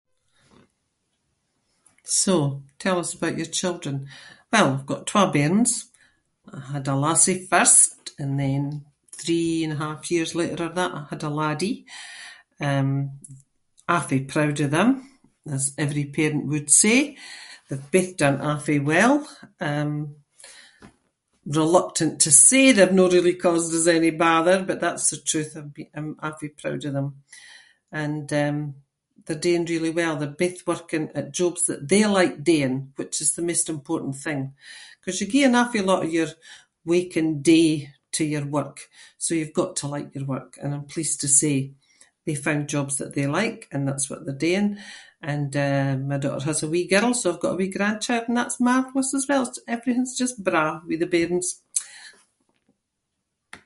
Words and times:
So, 2.03 2.63
tell 2.79 2.99
us 2.99 3.13
about 3.17 3.37
your 3.41 3.47
children. 3.61 3.95
Well, 4.53 4.69
I’ve 4.75 4.89
got 4.91 5.07
twa 5.11 5.23
bairns. 5.35 5.71
I 6.49 6.59
had 6.75 6.85
a 6.87 6.95
lassie 7.05 7.43
first 7.53 8.01
and 8.21 8.31
then 8.43 8.63
three-and-a-half 9.21 10.01
years 10.13 10.31
later 10.39 10.57
I 10.59 10.65
had 10.67 10.75
that- 10.79 10.95
I 10.99 11.03
had 11.11 11.23
a 11.23 11.29
laddie. 11.39 11.79
Um, 12.69 12.89
awfu' 13.95 14.27
proud 14.33 14.57
of 14.65 14.71
them 14.77 14.89
as 15.55 15.63
every 15.85 16.05
parent 16.17 16.43
would 16.51 16.69
say. 16.83 16.97
They’ve 17.69 17.91
both 17.95 18.11
done 18.23 18.37
awfu' 18.51 18.83
well. 18.93 19.15
Um, 19.69 19.91
reluctant 21.59 22.15
to 22.25 22.31
say 22.47 22.61
they’ve 22.71 22.99
no 22.99 23.05
really 23.15 23.35
caused 23.45 23.73
us 23.79 23.87
any 23.97 24.11
bother 24.25 24.57
but 24.67 24.79
that’s 24.81 25.09
the 25.11 25.17
truth. 25.29 25.51
I’ve 25.55 25.73
be- 25.77 25.91
I'm 25.97 26.09
awfu' 26.27 26.53
proud 26.61 26.81
of 26.87 26.93
them 26.97 27.09
and 28.03 28.27
um 28.43 28.59
they’re 29.25 29.41
doing 29.45 29.65
really 29.73 29.91
well. 29.99 30.15
They’re 30.15 30.41
both 30.43 30.59
working 30.71 31.05
at 31.19 31.37
jobs 31.39 31.61
that 31.69 31.81
they 31.91 32.03
like 32.19 32.37
doing 32.53 32.75
which 32.97 33.15
is 33.23 33.29
the 33.31 33.45
maist 33.49 33.67
important 33.77 34.15
thing, 34.25 34.41
‘cause 35.03 35.19
you 35.19 35.27
gie 35.33 35.47
an 35.47 35.59
awfu' 35.61 35.83
lot 35.91 36.05
of 36.05 36.13
your 36.17 36.31
week 36.93 37.11
and 37.21 37.31
day 37.55 37.69
to 38.15 38.23
your 38.33 38.45
work, 38.57 38.77
so 39.23 39.29
you’ve 39.37 39.59
got 39.61 39.71
to 39.77 39.87
like 39.95 40.09
your 40.15 40.25
work 40.35 40.51
and 40.61 40.69
I’m 40.75 40.85
pleased 40.93 41.19
to 41.21 41.27
say 41.41 41.55
they 42.25 42.35
found 42.47 42.73
jobs 42.75 42.93
that 42.99 43.13
they 43.15 43.25
like 43.41 43.59
and 43.71 43.81
that’s 43.87 44.09
what 44.09 44.21
they’re 44.25 44.45
doing, 44.47 44.69
and 45.33 45.51
um 45.67 45.97
my 46.11 46.17
daughter 46.21 46.45
has 46.49 46.61
a 46.63 46.71
wee 46.73 46.87
girl 46.95 47.11
so 47.13 47.27
I’ve 47.29 47.43
got 47.45 47.55
a 47.55 47.61
wee 47.61 47.75
grandchild 47.77 48.25
and 48.27 48.37
that’s 48.37 48.59
marvellous 48.69 49.11
as 49.19 49.25
well. 49.29 49.45
J- 49.53 49.61
everything’s 49.75 50.19
just 50.23 50.43
braw 50.47 50.73
with 50.87 51.01
the 51.01 51.11
bairns. 51.15 51.47